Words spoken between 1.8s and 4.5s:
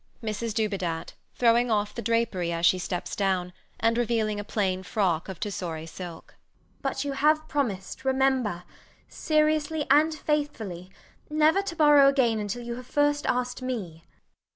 the drapery as she steps down, and revealing a